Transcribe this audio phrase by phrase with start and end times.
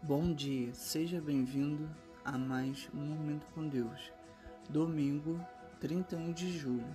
[0.00, 1.90] Bom dia, seja bem-vindo
[2.24, 4.12] a mais um Momento com Deus.
[4.70, 5.44] Domingo,
[5.80, 6.86] 31 de julho.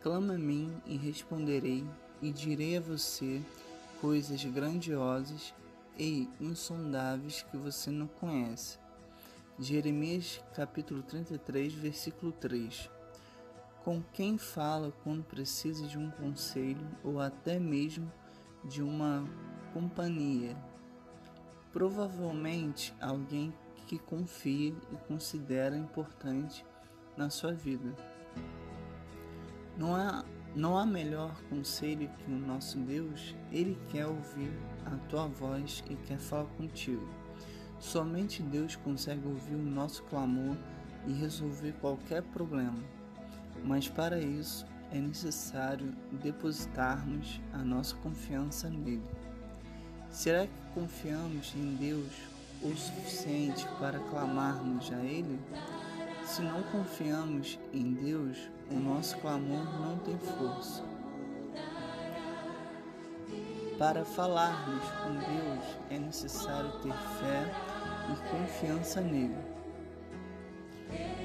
[0.00, 1.86] Clama a mim e responderei,
[2.22, 3.42] e direi a você
[4.00, 5.52] coisas grandiosas
[5.98, 8.78] e insondáveis que você não conhece.
[9.58, 12.90] Jeremias capítulo 33, versículo 3.
[13.84, 18.10] Com quem fala quando precisa de um conselho ou até mesmo
[18.64, 19.28] de uma
[19.74, 20.56] companhia
[21.74, 23.52] provavelmente alguém
[23.88, 26.64] que confia e considera importante
[27.16, 27.92] na sua vida.
[29.76, 34.52] Não há, não há melhor conselho que o nosso Deus, Ele quer ouvir
[34.86, 37.08] a tua voz e quer falar contigo.
[37.80, 40.56] Somente Deus consegue ouvir o nosso clamor
[41.08, 42.78] e resolver qualquer problema.
[43.64, 49.02] Mas para isso é necessário depositarmos a nossa confiança nele.
[50.14, 52.12] Será que confiamos em Deus
[52.62, 55.40] o suficiente para clamarmos a Ele?
[56.24, 58.38] Se não confiamos em Deus,
[58.70, 60.84] o nosso clamor não tem força.
[63.76, 67.52] Para falarmos com Deus é necessário ter fé
[68.12, 69.36] e confiança nele.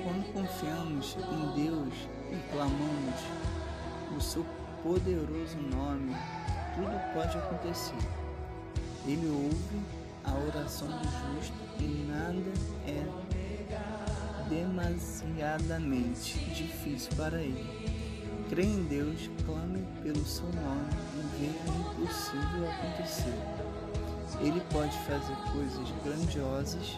[0.03, 1.93] Quando confiamos em Deus
[2.31, 4.43] e clamamos o seu
[4.81, 6.11] poderoso nome,
[6.75, 8.28] tudo pode acontecer.
[9.05, 9.81] Ele ouve
[10.23, 12.53] a oração do justo e nada
[12.85, 13.03] é
[14.49, 18.09] demasiadamente difícil para ele.
[18.49, 23.37] Crê em Deus, clame pelo seu nome e veja o impossível acontecer.
[24.41, 26.95] Ele pode fazer coisas grandiosas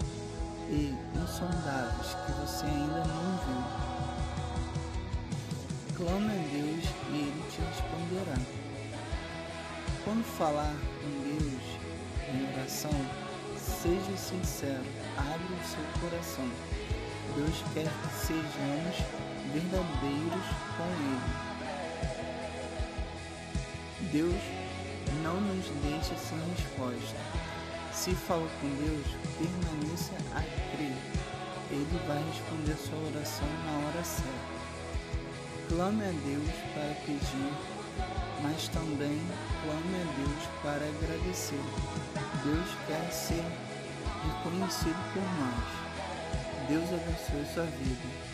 [0.70, 3.62] e insondáveis que você ainda não viu.
[5.98, 8.38] Clame a Deus e Ele te responderá.
[10.06, 11.81] Quando falar com Deus,
[12.34, 12.92] em oração,
[13.58, 14.86] seja sincero,
[15.18, 16.50] abra o seu coração.
[17.36, 18.96] Deus quer que sejamos
[19.54, 21.52] verdadeiros com Ele.
[24.12, 24.42] Deus
[25.24, 27.18] não nos deixa sem resposta.
[27.94, 30.42] Se falou com Deus, permaneça a
[30.76, 30.98] crer.
[31.70, 34.62] Ele vai responder sua oração na hora certa.
[35.70, 37.54] Clame a Deus para pedir,
[38.42, 39.22] mas também
[39.64, 41.62] clame a Deus para agradecer.
[42.44, 43.46] Deus quer ser
[44.26, 46.68] reconhecido por nós.
[46.68, 48.31] Deus abençoe sua vida.